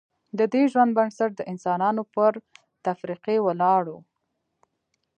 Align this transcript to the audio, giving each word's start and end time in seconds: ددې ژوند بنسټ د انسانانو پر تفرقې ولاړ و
ددې 0.39 0.63
ژوند 0.71 0.91
بنسټ 0.97 1.31
د 1.35 1.41
انسانانو 1.51 2.01
پر 2.13 2.31
تفرقې 2.85 3.37
ولاړ 3.45 3.83
و 3.95 3.97